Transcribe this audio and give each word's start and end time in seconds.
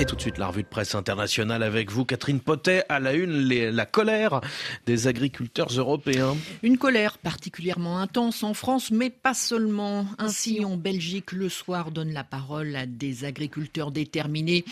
Et 0.00 0.06
tout 0.06 0.16
de 0.16 0.20
suite, 0.22 0.38
la 0.38 0.46
revue 0.46 0.62
de 0.62 0.66
presse 0.66 0.94
internationale 0.94 1.62
avec 1.62 1.90
vous, 1.90 2.06
Catherine 2.06 2.40
Potet, 2.40 2.84
à 2.88 3.00
la 3.00 3.12
une, 3.12 3.46
la 3.46 3.84
colère 3.84 4.40
des 4.86 5.08
agriculteurs 5.08 5.68
européens. 5.76 6.38
Une 6.62 6.78
colère 6.78 7.18
particulièrement 7.18 7.98
intense 7.98 8.42
en 8.42 8.54
France, 8.54 8.90
mais 8.90 9.10
pas 9.10 9.34
seulement. 9.34 10.06
Ainsi, 10.16 10.64
en 10.64 10.78
Belgique, 10.78 11.32
le 11.32 11.50
soir 11.50 11.90
donne 11.90 12.14
la 12.14 12.24
parole 12.24 12.74
à 12.76 12.86
des 12.86 13.26
agriculteurs 13.26 13.90
déterminés. 13.90 14.64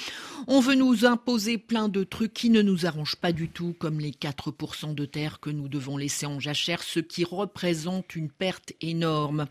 On 0.46 0.60
veut 0.60 0.76
nous 0.76 1.04
imposer 1.04 1.58
plein 1.58 1.90
de 1.90 2.04
trucs 2.04 2.32
qui 2.32 2.48
ne 2.48 2.62
nous 2.62 2.86
arrangent 2.86 3.16
pas 3.16 3.32
du 3.32 3.50
tout, 3.50 3.76
comme 3.78 4.00
les 4.00 4.12
4% 4.12 4.94
de 4.94 5.04
terre 5.04 5.40
que 5.40 5.50
nous 5.50 5.68
devons 5.68 5.98
laisser 5.98 6.24
en 6.24 6.40
jachère, 6.40 6.82
ce 6.82 7.00
qui 7.00 7.24
représente 7.24 8.16
une 8.16 8.30
perte 8.30 8.72
énorme. 8.80 9.46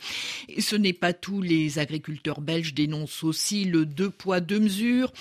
Et 0.49 0.61
ce 0.61 0.75
n'est 0.75 0.91
pas 0.91 1.13
tout, 1.13 1.43
les 1.43 1.77
agriculteurs 1.77 2.41
belges 2.41 2.73
dénoncent 2.73 3.23
aussi 3.23 3.65
le 3.65 3.85
deux 3.85 4.09
poids, 4.09 4.39
deux 4.39 4.59
mesures 4.59 5.13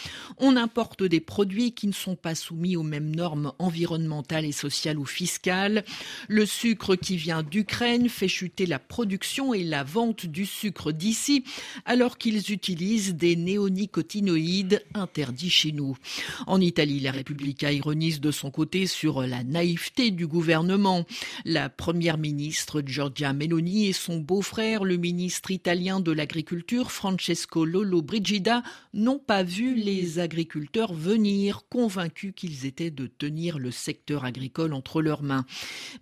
importe 0.55 1.03
des 1.03 1.19
produits 1.19 1.73
qui 1.73 1.89
ne 1.89 1.93
sont 1.93 2.15
pas 2.15 2.37
soumis 2.37 2.77
aux 2.77 2.85
mêmes 2.85 3.13
normes 3.13 3.53
environnementales 3.59 4.45
et 4.45 4.53
sociales 4.53 4.99
ou 4.99 5.05
fiscales. 5.05 5.85
Le 6.29 6.47
sucre 6.47 6.95
qui 6.95 7.17
vient 7.17 7.43
d'Ukraine 7.43 8.09
fait 8.09 8.29
chuter 8.29 8.67
la 8.67 8.79
production 8.79 9.53
et 9.53 9.65
la 9.65 9.83
vente 9.83 10.27
du 10.27 10.47
sucre 10.47 10.93
d'ici, 10.93 11.43
alors 11.85 12.19
qu'ils 12.19 12.53
utilisent 12.53 13.17
des 13.17 13.35
néonicotinoïdes 13.35 14.85
interdits 14.95 15.51
chez 15.51 15.73
nous. 15.73 15.97
En 16.47 16.61
Italie, 16.61 17.01
la 17.01 17.11
Repubblica 17.11 17.73
ironise 17.73 18.21
de 18.21 18.31
son 18.31 18.53
côté 18.53 18.87
sur 18.87 19.23
la 19.23 19.43
naïveté 19.43 20.13
du 20.13 20.29
gouvernement. 20.29 21.07
La 21.45 21.69
première 21.69 22.19
ministre 22.19 22.83
Giorgia 22.87 23.33
Meloni 23.33 23.89
et 23.89 23.93
son 23.93 24.19
beau-frère, 24.19 24.85
le 24.85 24.97
ministre 24.97 25.51
italien 25.51 25.99
de 25.99 26.13
l'Agriculture, 26.13 26.93
Francesco 26.93 27.65
Lolo 27.65 28.03
Brigida, 28.03 28.63
n'ont 28.95 29.19
pas 29.19 29.43
vu 29.43 29.75
les 29.75 30.19
agriculteurs 30.19 30.36
agriculteurs 30.37 30.93
venir, 30.93 31.63
convaincus 31.71 32.35
qu'ils 32.37 32.67
étaient 32.67 32.91
de 32.91 33.07
tenir 33.07 33.59
le 33.59 33.71
secteur 33.71 34.27
agricole 34.27 34.75
entre 34.75 35.01
leurs 35.01 35.23
mains. 35.23 35.47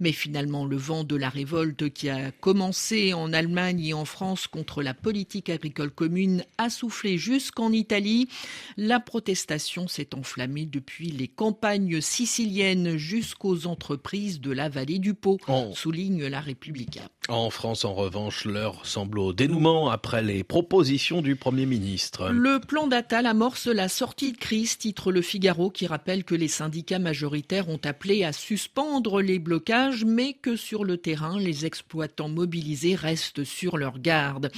Mais 0.01 0.11
finalement, 0.11 0.67
le 0.67 0.77
vent 0.77 1.05
de 1.05 1.15
la 1.15 1.29
révolte 1.29 1.91
qui 1.91 2.09
a 2.09 2.33
commencé 2.33 3.15
en 3.15 3.33
Allemagne 3.33 3.87
et 3.87 3.95
en 3.95 4.05
France 4.05 4.49
contre 4.49 4.83
la 4.83 4.93
politique 4.93 5.51
agricole 5.51 5.93
commune 5.93 6.45
a 6.59 6.69
soufflé 6.69 7.17
jusqu'en 7.17 7.71
Italie. 7.71 8.29
La 8.77 8.99
protestation 8.99 9.87
s'est 9.87 10.17
enflammée 10.17 10.67
depuis 10.67 11.13
les 11.13 11.29
campagnes 11.29 12.01
siciliennes 12.01 12.97
jusqu'aux 12.97 13.69
entreprises 13.69 14.41
de 14.41 14.51
la 14.51 14.69
vallée 14.69 14.99
du 14.99 15.15
Pau, 15.15 15.39
souligne 15.75 16.27
la 16.27 16.41
République. 16.41 16.99
En 17.31 17.49
France, 17.49 17.87
en 17.87 17.95
revanche, 17.95 18.45
l'heure 18.45 18.85
semble 18.85 19.19
au 19.19 19.33
dénouement 19.33 19.89
après 19.89 20.23
les 20.23 20.45
propositions 20.45 21.23
du 21.23 21.37
Premier 21.37 21.65
ministre. 21.65 22.29
Le 22.29 22.61
plan 22.61 22.87
d'Atal 22.87 23.25
amorce 23.25 23.67
la 23.67 23.89
sortie 23.89 24.33
de 24.33 24.37
crise, 24.37 24.77
titre 24.77 25.11
Le 25.11 25.23
Figaro, 25.23 25.71
qui 25.71 25.87
rappelle 25.87 26.25
que 26.25 26.35
les 26.35 26.49
syndicats 26.49 26.99
majoritaires 26.99 27.71
ont 27.71 27.81
appelé 27.83 28.25
à 28.25 28.35
suspendre 28.35 29.23
les 29.23 29.39
blocages, 29.39 30.05
mais 30.05 30.35
que 30.35 30.55
sur 30.55 30.85
le 30.85 30.99
terrain, 30.99 31.39
les 31.39 31.65
exploitants 31.65 32.29
mobilisés 32.29 32.95
restent 32.95 33.45
sur 33.45 33.79
leur 33.79 34.01
garde. 34.01 34.53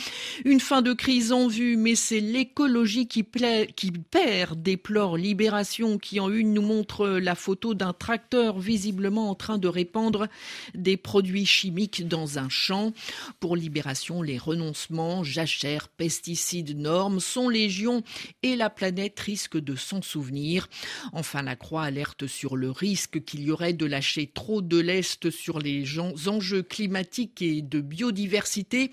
Une 0.45 0.59
fin 0.59 0.83
de 0.83 0.93
crise 0.93 1.31
en 1.31 1.47
vue, 1.47 1.77
mais 1.77 1.95
c'est 1.95 2.19
l'écologie 2.19 3.07
qui, 3.07 3.25
qui 3.77 3.93
perd, 3.93 4.61
déplore 4.61 5.17
Libération, 5.17 5.99
qui 5.99 6.19
en 6.19 6.33
une 6.33 6.53
nous 6.53 6.63
montre 6.63 7.07
la 7.07 7.37
photo 7.37 7.75
d'un 7.75 7.93
tracteur 7.93 8.59
visiblement 8.59 9.31
en 9.31 9.37
train 9.37 9.59
de 9.59 9.69
répandre 9.69 10.27
des 10.75 10.97
produits 10.97 11.47
chimiques 11.47 12.09
dans 12.09 12.41
un 12.41 12.49
champ. 12.57 12.93
Pour 13.41 13.57
Libération, 13.57 14.23
les 14.23 14.39
renoncements, 14.39 15.23
jachères, 15.23 15.89
pesticides, 15.89 16.77
normes 16.77 17.21
sont 17.21 17.49
légion 17.49 18.03
et 18.43 18.57
la 18.57 18.71
planète 18.71 19.19
risque 19.21 19.59
de 19.59 19.77
s'en 19.77 20.03
souvenir. 20.03 20.69
Enfin, 21.13 21.43
la 21.43 21.57
Croix 21.57 21.85
alerte 21.85 22.27
sur 22.27 22.57
le 22.57 22.71
risque 22.71 23.23
qu'il 23.25 23.43
y 23.43 23.51
aurait 23.51 23.73
de 23.73 23.87
lâcher 23.87 24.31
trop 24.33 24.63
de 24.63 24.79
lest 24.79 25.31
sur 25.31 25.59
les 25.59 25.85
enjeux 26.27 26.63
climatiques 26.63 27.43
et 27.43 27.63
de 27.63 27.81
biodiversité. 27.81 28.91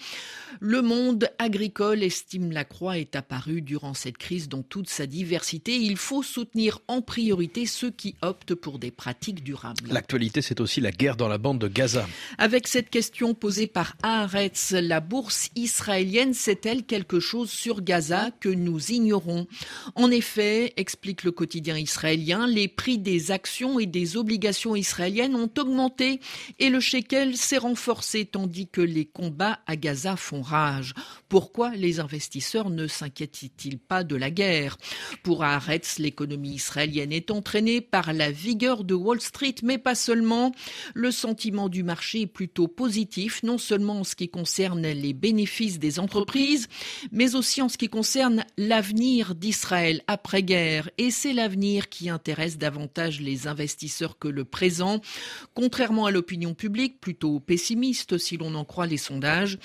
Le 0.59 0.81
monde 0.81 1.29
agricole, 1.39 2.03
estime 2.03 2.51
la 2.51 2.65
Croix, 2.65 2.97
est 2.97 3.15
apparu 3.15 3.61
durant 3.61 3.93
cette 3.93 4.17
crise 4.17 4.49
dans 4.49 4.63
toute 4.63 4.89
sa 4.89 5.05
diversité. 5.05 5.75
Il 5.75 5.97
faut 5.97 6.23
soutenir 6.23 6.79
en 6.87 7.01
priorité 7.01 7.65
ceux 7.65 7.91
qui 7.91 8.15
optent 8.21 8.55
pour 8.55 8.79
des 8.79 8.91
pratiques 8.91 9.43
durables. 9.43 9.89
L'actualité, 9.89 10.41
c'est 10.41 10.59
aussi 10.59 10.81
la 10.81 10.91
guerre 10.91 11.17
dans 11.17 11.27
la 11.27 11.37
bande 11.37 11.59
de 11.59 11.67
Gaza. 11.67 12.07
Avec 12.37 12.67
cette 12.67 12.89
question 12.89 13.33
posée 13.33 13.52
par 13.61 13.95
Haaretz, 14.01 14.71
la 14.71 14.99
bourse 14.99 15.49
israélienne 15.55 16.33
sait-elle 16.33 16.83
quelque 16.83 17.19
chose 17.19 17.51
sur 17.51 17.81
Gaza 17.81 18.31
que 18.39 18.49
nous 18.49 18.91
ignorons 18.91 19.47
En 19.95 20.09
effet, 20.09 20.73
explique 20.77 21.23
le 21.23 21.31
quotidien 21.31 21.77
israélien, 21.77 22.47
les 22.47 22.67
prix 22.67 22.97
des 22.97 23.31
actions 23.31 23.79
et 23.79 23.85
des 23.85 24.17
obligations 24.17 24.75
israéliennes 24.75 25.35
ont 25.35 25.51
augmenté 25.59 26.19
et 26.57 26.69
le 26.69 26.79
shekel 26.79 27.37
s'est 27.37 27.57
renforcé 27.57 28.25
tandis 28.25 28.67
que 28.67 28.81
les 28.81 29.05
combats 29.05 29.59
à 29.67 29.75
Gaza 29.75 30.15
font 30.15 30.41
rage. 30.41 30.93
Pourquoi 31.29 31.75
les 31.75 31.99
investisseurs 31.99 32.71
ne 32.71 32.87
s'inquiètent-ils 32.87 33.77
pas 33.77 34.03
de 34.03 34.15
la 34.15 34.31
guerre? 34.31 34.77
Pour 35.21 35.43
Haaretz, 35.43 35.99
l'économie 35.99 36.55
israélienne 36.55 37.11
est 37.11 37.29
entraînée 37.29 37.81
par 37.81 38.13
la 38.13 38.31
vigueur 38.31 38.83
de 38.83 38.95
Wall 38.95 39.21
Street, 39.21 39.55
mais 39.61 39.77
pas 39.77 39.95
seulement. 39.95 40.53
Le 40.95 41.11
sentiment 41.11 41.69
du 41.69 41.83
marché 41.83 42.21
est 42.21 42.27
plutôt 42.27 42.67
positif, 42.67 43.42
non 43.43 43.57
seulement 43.57 43.99
en 43.99 44.03
ce 44.03 44.15
qui 44.15 44.29
concerne 44.29 44.87
les 44.87 45.13
bénéfices 45.13 45.79
des 45.79 45.99
entreprises, 45.99 46.67
mais 47.11 47.35
aussi 47.35 47.61
en 47.61 47.69
ce 47.69 47.77
qui 47.77 47.89
concerne 47.89 48.45
l'avenir 48.57 49.35
d'Israël 49.35 50.01
après 50.07 50.43
guerre 50.43 50.89
et 50.97 51.11
c'est 51.11 51.33
l'avenir 51.33 51.89
qui 51.89 52.09
intéresse 52.09 52.57
davantage 52.57 53.21
les 53.21 53.47
investisseurs 53.47 54.17
que 54.17 54.27
le 54.27 54.45
présent. 54.45 55.01
Contrairement 55.53 56.05
à 56.05 56.11
l'opinion 56.11 56.53
publique, 56.53 56.99
plutôt 56.99 57.39
pessimiste 57.39 58.17
si 58.17 58.37
l'on 58.37 58.55
en 58.55 58.65
croit 58.65 58.87
les 58.87 58.97
sondages, 58.97 59.57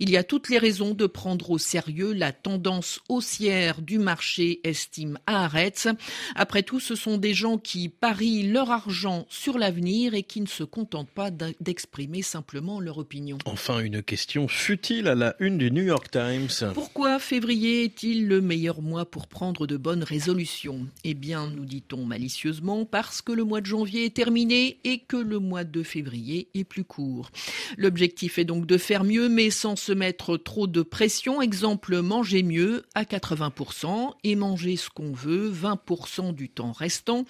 il 0.00 0.10
y 0.10 0.16
a 0.16 0.24
toutes 0.24 0.48
les 0.48 0.58
raisons 0.58 0.94
de 0.94 1.06
prendre 1.06 1.50
au 1.50 1.58
sérieux 1.58 2.12
la 2.12 2.32
tendance 2.32 3.00
haussière 3.08 3.80
du 3.80 3.98
marché, 3.98 4.60
estime 4.64 5.18
Haaretz. 5.26 5.88
Après 6.34 6.62
tout, 6.62 6.80
ce 6.80 6.94
sont 6.94 7.18
des 7.18 7.34
gens 7.34 7.58
qui 7.58 7.88
parient 7.88 8.48
leur 8.48 8.70
argent 8.70 9.26
sur 9.28 9.58
l'avenir 9.58 10.14
et 10.14 10.22
qui 10.22 10.40
ne 10.40 10.46
se 10.46 10.64
contentent 10.64 11.10
pas 11.10 11.30
d'exprimer 11.30 12.22
simplement 12.22 12.80
leur 12.80 12.98
opinion. 12.98 13.21
Enfin, 13.44 13.80
une 13.80 14.02
question 14.02 14.48
futile 14.48 15.08
à 15.08 15.14
la 15.14 15.36
une 15.40 15.58
du 15.58 15.70
New 15.70 15.82
York 15.82 16.10
Times. 16.10 16.72
Pourquoi 16.74 17.18
février 17.18 17.84
est-il 17.84 18.28
le 18.28 18.40
meilleur 18.40 18.82
mois 18.82 19.04
pour 19.04 19.26
prendre 19.26 19.66
de 19.66 19.76
bonnes 19.76 20.02
résolutions? 20.02 20.22
Résolution 20.22 20.86
Eh 21.02 21.14
bien, 21.14 21.48
nous 21.48 21.64
dit-on 21.64 22.04
malicieusement, 22.04 22.84
parce 22.84 23.22
que 23.22 23.32
le 23.32 23.42
mois 23.42 23.60
de 23.60 23.66
janvier 23.66 24.04
est 24.04 24.14
terminé 24.14 24.78
et 24.84 25.00
que 25.00 25.16
le 25.16 25.40
mois 25.40 25.64
de 25.64 25.82
février 25.82 26.46
est 26.54 26.62
plus 26.62 26.84
court. 26.84 27.30
L'objectif 27.76 28.38
est 28.38 28.44
donc 28.44 28.66
de 28.66 28.78
faire 28.78 29.02
mieux, 29.02 29.28
mais 29.28 29.50
sans 29.50 29.74
se 29.74 29.90
mettre 29.90 30.36
trop 30.36 30.68
de 30.68 30.82
pression. 30.82 31.42
Exemple, 31.42 32.00
manger 32.02 32.44
mieux 32.44 32.84
à 32.94 33.02
80% 33.02 34.12
et 34.22 34.36
manger 34.36 34.76
ce 34.76 34.90
qu'on 34.90 35.12
veut 35.12 35.50
20% 35.50 36.34
du 36.34 36.48
temps 36.48 36.72
restant. 36.72 37.24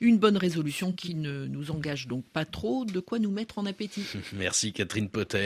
Une 0.00 0.18
bonne 0.18 0.38
résolution 0.38 0.92
qui 0.92 1.14
ne 1.14 1.46
nous 1.46 1.70
engage 1.70 2.06
donc 2.06 2.24
pas 2.32 2.46
trop, 2.46 2.86
de 2.86 3.00
quoi 3.00 3.18
nous 3.18 3.30
mettre 3.30 3.58
en 3.58 3.66
appétit? 3.66 4.04
Merci 4.32 4.72
Catherine 4.72 5.10
Potet. 5.22 5.42